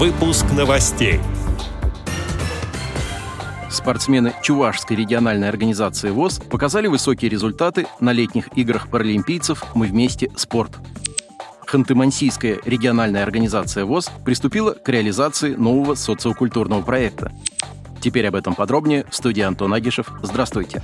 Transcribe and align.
Выпуск 0.00 0.46
новостей. 0.56 1.20
Спортсмены 3.68 4.32
Чувашской 4.42 4.96
региональной 4.96 5.46
организации 5.46 6.08
ВОЗ 6.08 6.38
показали 6.38 6.86
высокие 6.86 7.28
результаты 7.28 7.86
на 8.00 8.12
летних 8.12 8.48
играх 8.56 8.88
паралимпийцев 8.88 9.62
«Мы 9.74 9.88
вместе. 9.88 10.30
Спорт». 10.36 10.78
Ханты-Мансийская 11.66 12.60
региональная 12.64 13.22
организация 13.22 13.84
ВОЗ 13.84 14.10
приступила 14.24 14.70
к 14.70 14.88
реализации 14.88 15.54
нового 15.54 15.94
социокультурного 15.96 16.80
проекта. 16.80 17.30
Теперь 18.00 18.26
об 18.26 18.36
этом 18.36 18.54
подробнее 18.54 19.04
в 19.10 19.14
студии 19.14 19.42
Антон 19.42 19.74
Агишев. 19.74 20.10
Здравствуйте. 20.22 20.82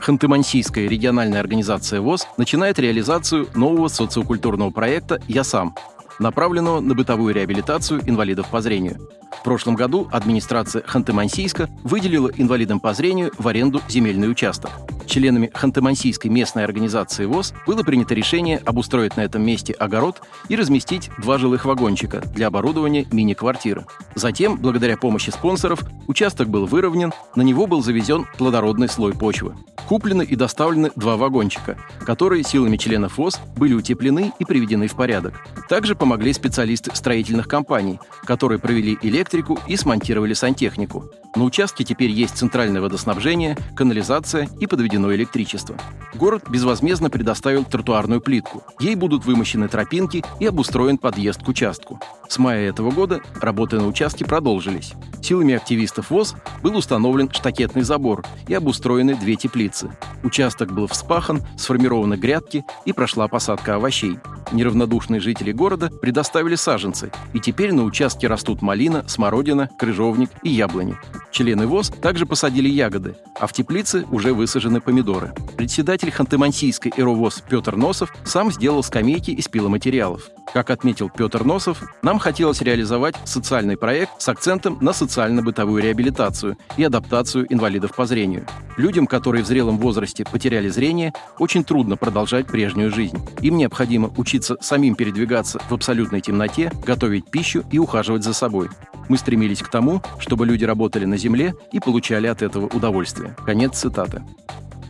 Ханты-Мансийская 0.00 0.88
региональная 0.88 1.38
организация 1.38 2.00
ВОЗ 2.00 2.26
начинает 2.36 2.80
реализацию 2.80 3.46
нового 3.54 3.86
социокультурного 3.86 4.70
проекта 4.70 5.20
«Я 5.28 5.44
сам», 5.44 5.76
направленного 6.18 6.80
на 6.80 6.94
бытовую 6.94 7.34
реабилитацию 7.34 8.00
инвалидов 8.08 8.48
по 8.50 8.60
зрению. 8.60 8.98
В 9.32 9.42
прошлом 9.44 9.74
году 9.74 10.08
администрация 10.10 10.82
Ханты-Мансийска 10.82 11.68
выделила 11.84 12.30
инвалидам 12.36 12.80
по 12.80 12.92
зрению 12.94 13.30
в 13.38 13.46
аренду 13.46 13.80
земельный 13.88 14.30
участок. 14.30 14.70
Членами 15.06 15.50
Ханты-Мансийской 15.54 16.28
местной 16.28 16.64
организации 16.64 17.24
ВОЗ 17.24 17.54
было 17.66 17.82
принято 17.82 18.14
решение 18.14 18.58
обустроить 18.58 19.16
на 19.16 19.22
этом 19.22 19.42
месте 19.42 19.72
огород 19.72 20.20
и 20.48 20.56
разместить 20.56 21.10
два 21.18 21.38
жилых 21.38 21.64
вагончика 21.64 22.20
для 22.34 22.48
оборудования 22.48 23.06
мини-квартиры. 23.10 23.86
Затем, 24.14 24.58
благодаря 24.58 24.96
помощи 24.96 25.30
спонсоров, 25.30 25.80
участок 26.08 26.48
был 26.48 26.66
выровнен, 26.66 27.12
на 27.36 27.42
него 27.42 27.66
был 27.66 27.82
завезен 27.82 28.26
плодородный 28.36 28.88
слой 28.88 29.14
почвы. 29.14 29.54
Куплены 29.88 30.22
и 30.22 30.36
доставлены 30.36 30.90
два 30.96 31.16
вагончика, 31.16 31.78
которые 32.04 32.44
силами 32.44 32.76
членов 32.76 33.16
ВОЗ 33.16 33.40
были 33.56 33.72
утеплены 33.72 34.34
и 34.38 34.44
приведены 34.44 34.86
в 34.86 34.94
порядок. 34.94 35.40
Также 35.66 35.94
помогли 35.94 36.34
специалисты 36.34 36.94
строительных 36.94 37.48
компаний, 37.48 37.98
которые 38.24 38.58
провели 38.58 38.98
электрику 39.00 39.58
и 39.66 39.76
смонтировали 39.76 40.34
сантехнику. 40.34 41.10
На 41.34 41.44
участке 41.44 41.84
теперь 41.84 42.10
есть 42.10 42.36
центральное 42.36 42.82
водоснабжение, 42.82 43.56
канализация 43.74 44.46
и 44.60 44.66
подведено 44.66 45.14
электричество. 45.14 45.76
Город 46.14 46.44
безвозмездно 46.50 47.08
предоставил 47.08 47.64
тротуарную 47.64 48.20
плитку. 48.20 48.64
Ей 48.80 48.94
будут 48.94 49.24
вымощены 49.24 49.68
тропинки 49.68 50.22
и 50.38 50.44
обустроен 50.44 50.98
подъезд 50.98 51.42
к 51.42 51.48
участку. 51.48 51.98
С 52.28 52.36
мая 52.38 52.68
этого 52.68 52.90
года 52.90 53.22
работы 53.40 53.76
на 53.76 53.86
участке 53.86 54.26
продолжились. 54.26 54.92
Силами 55.28 55.52
активистов 55.52 56.08
ВОЗ 56.08 56.36
был 56.62 56.74
установлен 56.74 57.30
штакетный 57.30 57.82
забор 57.82 58.24
и 58.46 58.54
обустроены 58.54 59.14
две 59.14 59.36
теплицы. 59.36 59.90
Участок 60.22 60.72
был 60.72 60.86
вспахан, 60.86 61.42
сформированы 61.58 62.14
грядки 62.14 62.64
и 62.86 62.94
прошла 62.94 63.28
посадка 63.28 63.74
овощей. 63.74 64.18
Неравнодушные 64.52 65.20
жители 65.20 65.52
города 65.52 65.90
предоставили 65.90 66.54
саженцы, 66.54 67.12
и 67.34 67.40
теперь 67.40 67.74
на 67.74 67.84
участке 67.84 68.26
растут 68.26 68.62
малина, 68.62 69.06
смородина, 69.06 69.68
крыжовник 69.78 70.30
и 70.42 70.48
яблони. 70.48 70.96
Члены 71.30 71.66
ВОЗ 71.66 71.90
также 72.00 72.24
посадили 72.24 72.70
ягоды, 72.70 73.16
а 73.38 73.46
в 73.46 73.52
теплице 73.52 74.06
уже 74.10 74.32
высажены 74.32 74.80
помидоры. 74.80 75.34
Председатель 75.58 76.08
Ханты-Мансийской 76.08 76.94
ЭРОВОЗ 76.96 77.44
Петр 77.46 77.76
Носов 77.76 78.14
сам 78.24 78.50
сделал 78.50 78.82
скамейки 78.82 79.32
из 79.32 79.46
пиломатериалов. 79.46 80.30
Как 80.52 80.70
отметил 80.70 81.10
Петр 81.10 81.44
Носов, 81.44 81.82
нам 82.02 82.18
хотелось 82.18 82.62
реализовать 82.62 83.16
социальный 83.24 83.76
проект 83.76 84.20
с 84.20 84.28
акцентом 84.28 84.78
на 84.80 84.92
социально-бытовую 84.92 85.82
реабилитацию 85.82 86.56
и 86.76 86.84
адаптацию 86.84 87.46
инвалидов 87.52 87.94
по 87.94 88.06
зрению. 88.06 88.46
Людям, 88.76 89.06
которые 89.06 89.44
в 89.44 89.46
зрелом 89.46 89.78
возрасте 89.78 90.24
потеряли 90.24 90.68
зрение, 90.68 91.12
очень 91.38 91.64
трудно 91.64 91.96
продолжать 91.96 92.46
прежнюю 92.46 92.90
жизнь. 92.90 93.18
Им 93.40 93.56
необходимо 93.56 94.10
учиться 94.16 94.56
самим 94.60 94.94
передвигаться 94.94 95.58
в 95.68 95.72
абсолютной 95.72 96.20
темноте, 96.20 96.72
готовить 96.84 97.30
пищу 97.30 97.64
и 97.70 97.78
ухаживать 97.78 98.24
за 98.24 98.32
собой. 98.32 98.68
Мы 99.08 99.18
стремились 99.18 99.62
к 99.62 99.68
тому, 99.68 100.02
чтобы 100.18 100.46
люди 100.46 100.64
работали 100.64 101.04
на 101.04 101.16
земле 101.16 101.54
и 101.72 101.80
получали 101.80 102.26
от 102.26 102.42
этого 102.42 102.66
удовольствие. 102.66 103.36
Конец 103.44 103.78
цитаты. 103.78 104.22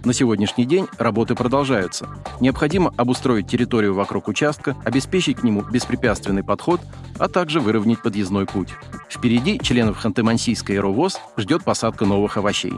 На 0.08 0.14
сегодняшний 0.14 0.64
день 0.64 0.86
работы 0.96 1.34
продолжаются. 1.34 2.08
Необходимо 2.40 2.94
обустроить 2.96 3.46
территорию 3.46 3.92
вокруг 3.92 4.28
участка, 4.28 4.74
обеспечить 4.82 5.36
к 5.36 5.42
нему 5.42 5.60
беспрепятственный 5.60 6.42
подход, 6.42 6.80
а 7.18 7.28
также 7.28 7.60
выровнять 7.60 8.00
подъездной 8.00 8.46
путь. 8.46 8.70
Впереди 9.10 9.58
членов 9.58 10.02
Ханты-Мансийской 10.02 10.76
аэровоз 10.76 11.20
ждет 11.36 11.62
посадка 11.62 12.06
новых 12.06 12.38
овощей 12.38 12.72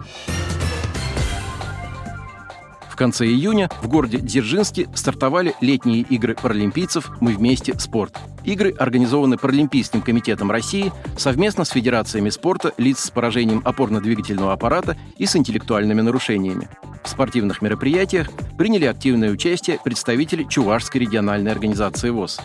конце 3.00 3.24
июня 3.24 3.70
в 3.80 3.88
городе 3.88 4.18
Дзержинске 4.18 4.86
стартовали 4.94 5.54
летние 5.62 6.02
игры 6.02 6.34
паралимпийцев 6.34 7.10
«Мы 7.20 7.32
вместе. 7.32 7.72
Спорт». 7.78 8.18
Игры 8.44 8.74
организованы 8.78 9.38
Паралимпийским 9.38 10.02
комитетом 10.02 10.50
России 10.50 10.92
совместно 11.16 11.64
с 11.64 11.70
федерациями 11.70 12.28
спорта 12.28 12.74
лиц 12.76 12.98
с 12.98 13.10
поражением 13.10 13.62
опорно-двигательного 13.64 14.52
аппарата 14.52 14.98
и 15.16 15.24
с 15.24 15.34
интеллектуальными 15.34 16.02
нарушениями. 16.02 16.68
В 17.10 17.12
спортивных 17.12 17.60
мероприятиях 17.60 18.30
приняли 18.56 18.84
активное 18.84 19.32
участие 19.32 19.80
представители 19.82 20.44
Чувашской 20.44 21.00
региональной 21.00 21.50
организации 21.50 22.08
ВОЗ. 22.10 22.38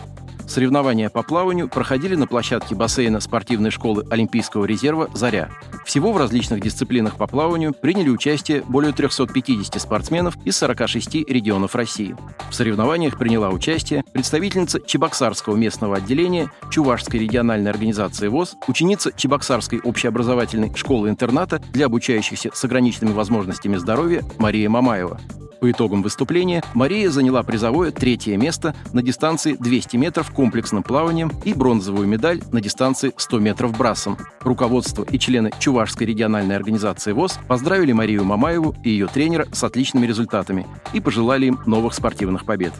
Соревнования 0.46 1.10
по 1.10 1.22
плаванию 1.22 1.68
проходили 1.68 2.14
на 2.14 2.26
площадке 2.26 2.74
бассейна 2.74 3.20
спортивной 3.20 3.70
школы 3.70 4.04
Олимпийского 4.10 4.64
резерва 4.64 5.10
«Заря». 5.12 5.50
Всего 5.84 6.12
в 6.12 6.16
различных 6.16 6.60
дисциплинах 6.60 7.16
по 7.16 7.26
плаванию 7.26 7.74
приняли 7.74 8.08
участие 8.08 8.62
более 8.62 8.92
350 8.92 9.80
спортсменов 9.80 10.36
из 10.44 10.56
46 10.56 11.28
регионов 11.28 11.74
России. 11.74 12.16
В 12.50 12.54
соревнованиях 12.54 13.18
приняла 13.18 13.50
участие 13.50 14.04
представительница 14.12 14.80
Чебоксарского 14.80 15.56
местного 15.56 15.96
отделения 15.96 16.50
Чувашской 16.70 17.20
региональной 17.20 17.70
организации 17.70 18.28
ВОЗ, 18.28 18.56
ученица 18.68 19.12
Чебоксарской 19.12 19.80
общеобразовательной 19.80 20.72
школы-интерната 20.74 21.60
для 21.72 21.86
обучающихся 21.86 22.50
с 22.54 22.64
ограниченными 22.64 23.14
возможностями 23.14 23.76
здоровья 23.76 24.22
Мария 24.38 24.68
Мамаева. 24.68 25.20
По 25.66 25.72
итогам 25.72 26.00
выступления 26.00 26.62
Мария 26.74 27.10
заняла 27.10 27.42
призовое 27.42 27.90
третье 27.90 28.36
место 28.36 28.76
на 28.92 29.02
дистанции 29.02 29.56
200 29.58 29.96
метров 29.96 30.30
комплексным 30.30 30.84
плаванием 30.84 31.32
и 31.44 31.54
бронзовую 31.54 32.06
медаль 32.06 32.40
на 32.52 32.60
дистанции 32.60 33.12
100 33.16 33.40
метров 33.40 33.76
брасом. 33.76 34.16
Руководство 34.42 35.02
и 35.02 35.18
члены 35.18 35.50
Чувашской 35.58 36.06
региональной 36.06 36.54
организации 36.54 37.10
ВОЗ 37.10 37.40
поздравили 37.48 37.90
Марию 37.90 38.22
Мамаеву 38.22 38.76
и 38.84 38.90
ее 38.90 39.08
тренера 39.08 39.48
с 39.50 39.64
отличными 39.64 40.06
результатами 40.06 40.68
и 40.92 41.00
пожелали 41.00 41.46
им 41.46 41.58
новых 41.66 41.94
спортивных 41.94 42.46
побед. 42.46 42.72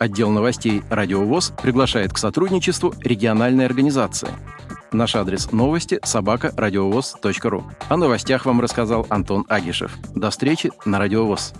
Отдел 0.00 0.30
новостей 0.30 0.82
«Радио 0.90 1.24
ВОЗ» 1.24 1.52
приглашает 1.62 2.12
к 2.12 2.18
сотрудничеству 2.18 2.92
региональной 3.02 3.66
организации. 3.66 4.30
Наш 4.94 5.16
адрес 5.16 5.50
новости– 5.50 5.98
собака 6.04 6.52
ру. 7.50 7.64
О 7.88 7.96
новостях 7.96 8.46
вам 8.46 8.60
рассказал 8.60 9.04
Антон 9.10 9.44
Агишев. 9.48 9.90
До 10.14 10.30
встречи 10.30 10.70
на 10.84 11.00
Радиовоз. 11.00 11.52